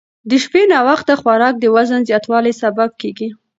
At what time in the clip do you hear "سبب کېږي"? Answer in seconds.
2.61-3.29